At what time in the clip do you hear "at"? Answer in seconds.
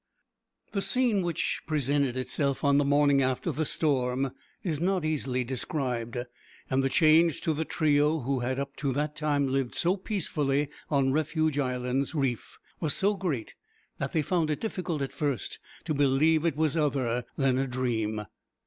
15.03-15.13